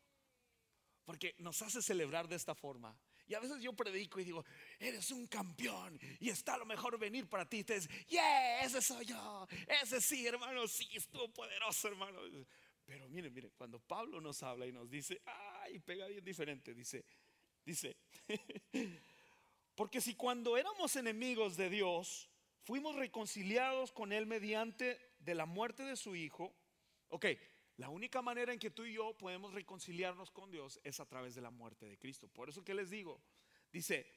[1.05, 2.99] porque nos hace celebrar de esta forma.
[3.29, 4.45] Y a veces yo predico y digo,
[4.79, 7.59] eres un campeón y está lo mejor venir para ti.
[7.59, 9.49] Y te dices, yeah, ese soy yo.
[9.83, 12.21] Ese sí, hermano, sí, estuvo poderoso, hermano.
[12.85, 17.05] Pero miren, miren, cuando Pablo nos habla y nos dice, ay, pega bien diferente, dice,
[17.67, 17.97] dice,
[19.75, 22.31] porque si cuando éramos enemigos de Dios,
[22.63, 26.55] fuimos reconciliados con Él mediante de la muerte de su Hijo,
[27.09, 27.27] ok,
[27.77, 31.35] la única manera en que tú y yo podemos reconciliarnos con Dios es a través
[31.35, 32.29] de la muerte de Cristo.
[32.29, 33.21] Por eso que les digo,
[33.71, 34.11] dice,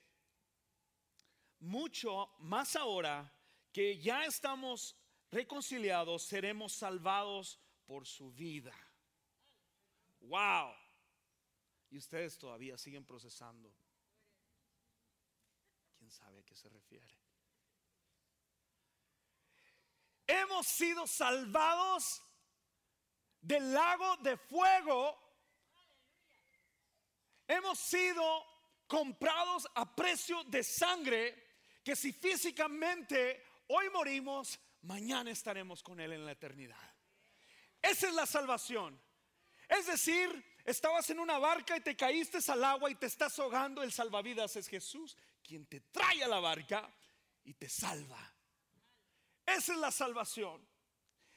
[1.60, 3.34] mucho más ahora
[3.74, 4.96] que ya estamos
[5.30, 8.74] reconciliados, seremos salvados por su vida.
[10.22, 10.74] Wow.
[11.92, 13.74] Y ustedes todavía siguen procesando.
[15.98, 17.08] ¿Quién sabe a qué se refiere?
[20.28, 22.22] Hemos sido salvados
[23.42, 25.18] del lago de fuego,
[27.48, 28.46] hemos sido
[28.86, 31.48] comprados a precio de sangre,
[31.84, 36.96] que si físicamente hoy morimos, mañana estaremos con Él en la eternidad.
[37.82, 39.02] Esa es la salvación.
[39.68, 43.82] Es decir, estabas en una barca y te caíste al agua y te estás ahogando,
[43.84, 46.90] el salvavidas es Jesús, quien te trae a la barca
[47.44, 48.34] y te salva.
[49.46, 50.68] Esa es la salvación.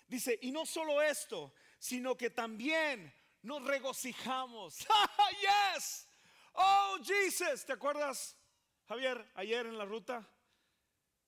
[0.06, 4.78] Dice, y no solo esto, sino que también nos regocijamos.
[5.74, 6.06] yes.
[6.52, 7.64] Oh, Jesus.
[7.64, 8.36] ¿Te acuerdas,
[8.86, 10.28] Javier, ayer en la ruta?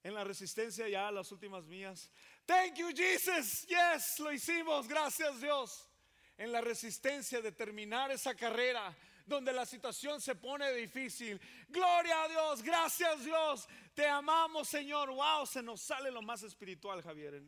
[0.02, 2.10] En la resistencia ya las últimas mías.
[2.44, 3.66] Thank you, Jesus.
[3.66, 4.86] Yes, lo hicimos.
[4.86, 5.88] Gracias, Dios.
[6.36, 8.92] En la resistencia de terminar esa carrera
[9.26, 11.40] donde la situación se pone difícil.
[11.68, 15.10] Gloria a Dios, gracias Dios, te amamos Señor.
[15.10, 17.42] Wow, se nos sale lo más espiritual, Javier,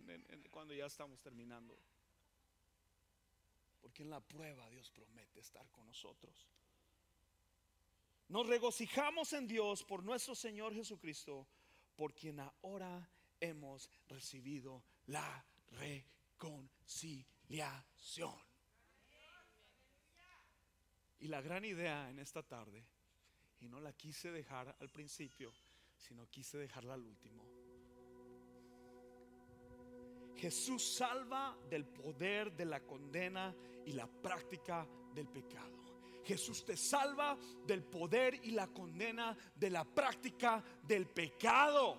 [0.51, 1.79] cuando ya estamos terminando.
[3.81, 6.49] Porque en la prueba Dios promete estar con nosotros.
[8.29, 11.46] Nos regocijamos en Dios por nuestro Señor Jesucristo,
[11.94, 18.45] por quien ahora hemos recibido la reconciliación.
[21.18, 22.87] Y la gran idea en esta tarde,
[23.61, 25.52] y no la quise dejar al principio,
[25.96, 27.46] sino quise dejarla al último
[30.37, 33.55] Jesús salva del poder de la condena
[33.87, 35.74] y la práctica del pecado.
[36.24, 41.98] Jesús te salva del poder y la condena de la práctica del pecado.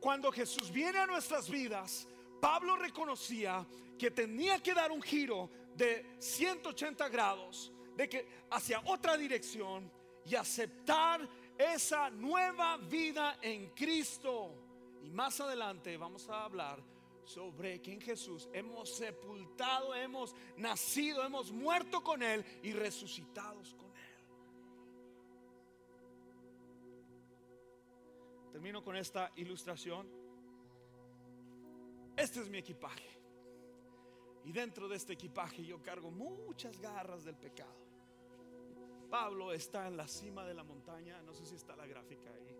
[0.00, 2.08] Cuando Jesús viene a nuestras vidas,
[2.40, 3.66] Pablo reconocía
[3.98, 9.90] que tenía que dar un giro de 180 grados, de que hacia otra dirección
[10.24, 14.54] y aceptar esa nueva vida en Cristo.
[15.02, 16.82] Y más adelante vamos a hablar
[17.24, 23.86] sobre que en Jesús hemos sepultado, hemos nacido, hemos muerto con Él y resucitados con
[23.96, 24.14] Él.
[28.52, 30.08] Termino con esta ilustración.
[32.16, 33.16] Este es mi equipaje.
[34.46, 37.74] Y dentro de este equipaje yo cargo muchas garras del pecado.
[39.10, 42.56] Pablo está en la cima de la montaña, no sé si está la gráfica ahí.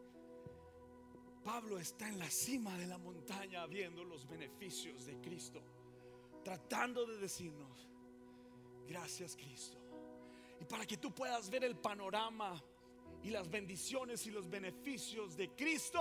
[1.45, 5.63] Pablo está en la cima de la montaña viendo los beneficios de Cristo,
[6.43, 7.89] tratando de decirnos,
[8.89, 9.79] gracias Cristo.
[10.61, 12.61] Y para que tú puedas ver el panorama
[13.23, 16.01] y las bendiciones y los beneficios de Cristo,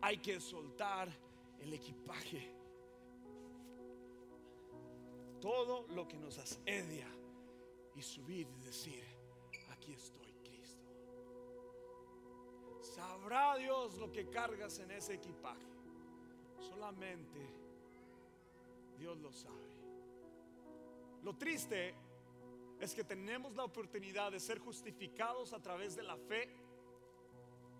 [0.00, 1.14] hay que soltar
[1.60, 2.61] el equipaje.
[5.42, 7.08] Todo lo que nos asedia
[7.94, 9.04] y subir y decir,
[9.68, 10.22] aquí estoy.
[12.82, 15.66] Sabrá Dios lo que cargas en ese equipaje.
[16.58, 17.40] Solamente
[18.98, 19.72] Dios lo sabe.
[21.22, 21.94] Lo triste
[22.80, 26.54] es que tenemos la oportunidad de ser justificados a través de la fe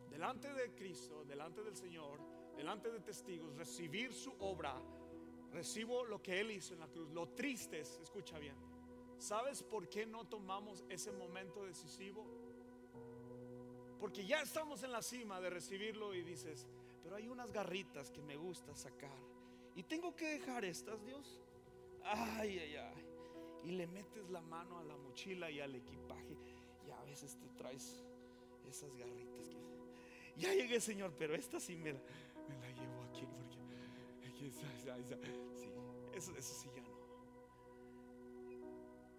[0.08, 2.18] delante de Cristo, delante del Señor,
[2.56, 4.80] delante de testigos, recibir su obra.
[5.52, 7.10] Recibo lo que Él hizo en la cruz.
[7.10, 8.56] Lo triste es, escucha bien,
[9.18, 12.26] ¿sabes por qué no tomamos ese momento decisivo?
[14.00, 16.66] Porque ya estamos en la cima de recibirlo y dices,
[17.02, 19.16] pero hay unas garritas que me gusta sacar.
[19.74, 21.40] Y tengo que dejar estas, Dios.
[22.04, 23.06] Ay, ay, ay.
[23.64, 26.36] y le metes la mano a la mochila y al equipaje
[26.86, 28.04] y a veces te traes
[28.68, 29.56] esas garritas que
[30.36, 32.00] ya llegué Señor pero esta sí me la,
[32.48, 32.91] me la llevo
[34.50, 35.70] sí,
[36.14, 37.02] eso, eso sí ya no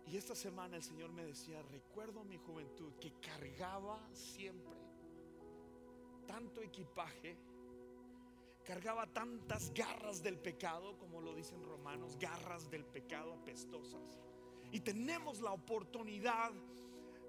[0.05, 4.77] y esta semana el Señor me decía recuerdo mi juventud que cargaba siempre
[6.27, 7.37] tanto equipaje
[8.63, 14.19] cargaba tantas garras del pecado, como lo dicen romanos, garras del pecado apestosas.
[14.71, 16.51] Y tenemos la oportunidad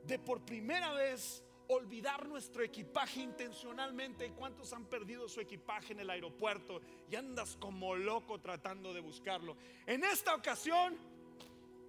[0.07, 4.33] de por primera vez olvidar nuestro equipaje intencionalmente.
[4.33, 9.57] ¿Cuántos han perdido su equipaje en el aeropuerto y andas como loco tratando de buscarlo?
[9.87, 10.97] En esta ocasión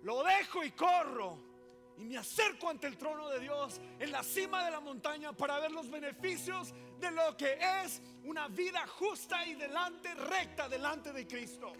[0.04, 1.56] lo dejo y corro.
[1.98, 5.60] Y me acerco ante el trono de Dios en la cima de la montaña para
[5.60, 11.26] ver los beneficios de lo que es una vida justa y delante, recta delante de
[11.26, 11.72] Cristo.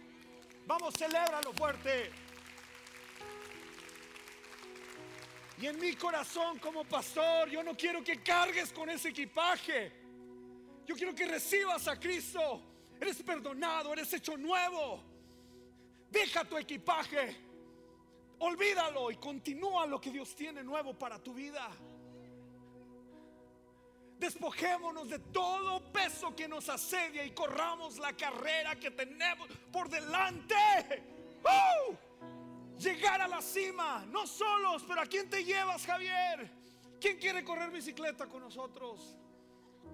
[0.66, 2.25] Vamos, celébralo fuerte.
[5.58, 9.92] Y en mi corazón como pastor, yo no quiero que cargues con ese equipaje.
[10.86, 12.62] Yo quiero que recibas a Cristo.
[13.00, 15.02] Eres perdonado, eres hecho nuevo.
[16.12, 17.36] Deja tu equipaje.
[18.40, 21.70] Olvídalo y continúa lo que Dios tiene nuevo para tu vida.
[24.20, 30.56] Despojémonos de todo peso que nos asedia y corramos la carrera que tenemos por delante.
[32.80, 36.52] Llegar a la cima, no solos, pero ¿a quién te llevas, Javier?
[37.00, 39.18] ¿Quién quiere correr bicicleta con nosotros?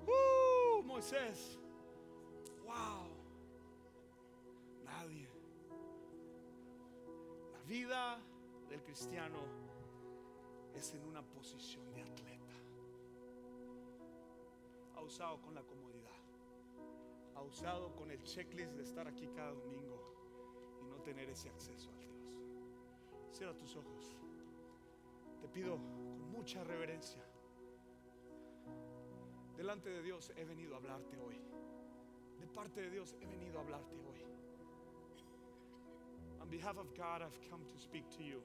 [0.08, 0.82] ¡Uh!
[0.84, 1.60] Moisés.
[2.66, 3.08] ¡Wow!
[4.84, 5.30] Nadie.
[7.54, 8.20] La vida
[8.70, 9.40] del cristiano
[10.74, 12.54] es en una posición de atleta.
[14.96, 16.10] Ha usado con la comodidad.
[17.36, 21.92] Ha usado con el checklist de estar aquí cada domingo y no tener ese acceso
[21.94, 22.01] Dios.
[23.32, 24.18] Cierra tus ojos.
[25.42, 27.24] Te pido con mucha reverencia.
[29.56, 31.40] Delante de Dios he venido a hablarte hoy.
[32.40, 34.22] De parte de Dios he venido a hablarte hoy.
[36.42, 38.42] On behalf of God, I've come to speak to you.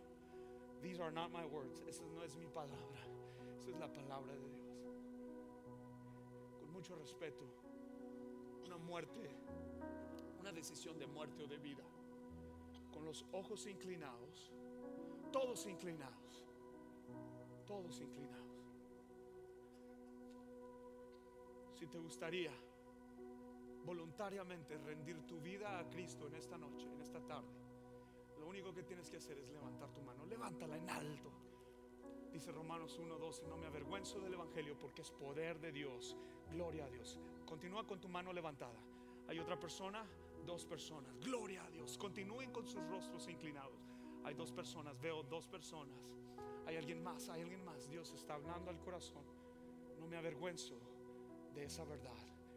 [0.82, 1.82] These are not my words.
[1.89, 3.01] Esa no es mi palabra.
[3.59, 4.78] Esa es la palabra de Dios.
[6.61, 7.45] Con mucho respeto,
[8.64, 9.30] una muerte,
[10.39, 11.82] una decisión de muerte o de vida,
[12.97, 14.51] con los ojos inclinados,
[15.30, 16.47] todos inclinados,
[17.66, 18.57] todos inclinados.
[21.74, 22.53] Si te gustaría
[23.84, 27.53] voluntariamente rendir tu vida a Cristo en esta noche, en esta tarde,
[28.38, 30.24] lo único que tienes que hacer es levantar tu mano.
[30.24, 31.30] Levántala en alto.
[32.32, 36.16] Dice Romanos 1:12, no me avergüenzo del Evangelio porque es poder de Dios.
[36.51, 37.20] Gloria a Dios.
[37.44, 38.80] Continúa con tu mano levantada.
[39.28, 40.03] Hay otra persona,
[40.47, 41.18] dos personas.
[41.20, 41.99] Gloria a Dios.
[41.99, 43.90] Continúen con sus rostros inclinados.
[44.24, 45.99] Hay dos personas, veo dos personas.
[46.66, 47.88] Hay alguien más, hay alguien más.
[47.88, 49.24] Dios está hablando al corazón.
[49.99, 50.78] No me avergüenzo
[51.55, 52.16] de esa verdad.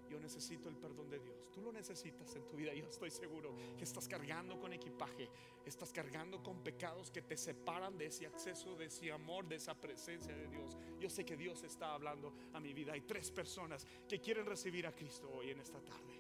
[0.10, 1.52] Yo necesito el perdón de Dios.
[1.52, 2.74] Tú lo necesitas en tu vida.
[2.74, 5.30] Yo estoy seguro que estás cargando con equipaje.
[5.64, 9.80] Estás cargando con pecados que te separan de ese acceso, de ese amor, de esa
[9.80, 10.76] presencia de Dios.
[11.00, 12.94] Yo sé que Dios está hablando a mi vida.
[12.94, 16.19] Hay tres personas que quieren recibir a Cristo hoy en esta tarde.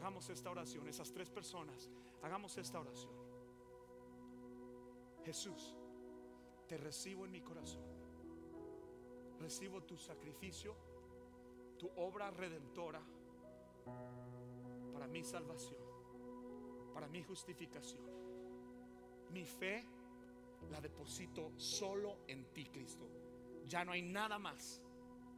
[0.00, 0.88] Hagamos esta oración.
[0.88, 1.90] Esas tres personas.
[2.22, 3.12] Hagamos esta oración.
[5.24, 5.76] Jesús,
[6.66, 7.84] te recibo en mi corazón.
[9.38, 10.74] Recibo tu sacrificio
[11.80, 13.00] tu obra redentora
[14.92, 15.80] para mi salvación,
[16.92, 18.04] para mi justificación.
[19.30, 19.86] Mi fe
[20.70, 23.08] la deposito solo en ti, Cristo.
[23.66, 24.82] Ya no hay nada más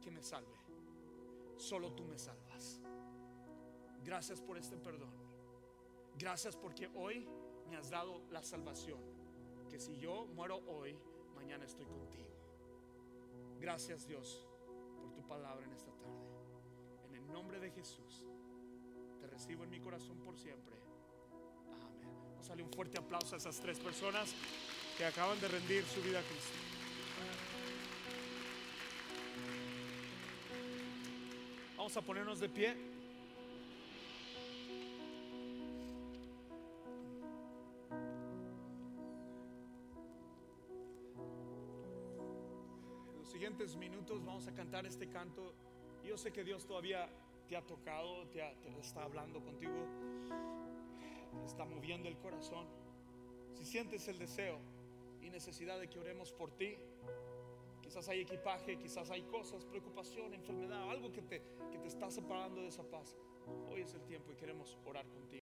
[0.01, 0.57] que me salve.
[1.55, 2.52] Solo tú me salvas.
[4.03, 5.11] Gracias por este perdón.
[6.17, 7.27] Gracias porque hoy
[7.69, 8.99] me has dado la salvación.
[9.69, 10.95] Que si yo muero hoy,
[11.35, 12.29] mañana estoy contigo.
[13.59, 14.45] Gracias Dios
[15.01, 16.13] por tu palabra en esta tarde.
[17.07, 18.27] En el nombre de Jesús,
[19.19, 20.75] te recibo en mi corazón por siempre.
[21.81, 22.09] Amén.
[22.31, 24.33] Vamos a darle un fuerte aplauso a esas tres personas
[24.97, 26.53] que acaban de rendir su vida a Cristo.
[31.77, 32.92] Vamos a ponernos de pie.
[43.53, 45.53] Siguientes minutos vamos a cantar este canto.
[46.03, 47.07] Yo sé que Dios todavía
[47.47, 49.85] te ha tocado, te, te está hablando contigo,
[51.45, 52.65] está moviendo el corazón.
[53.53, 54.57] Si sientes el deseo
[55.21, 56.77] y necesidad de que oremos por ti,
[57.83, 62.59] quizás hay equipaje, quizás hay cosas, preocupación, enfermedad, algo que te, que te está separando
[62.59, 63.15] de esa paz.
[63.69, 65.23] Hoy es el tiempo y queremos orar contigo.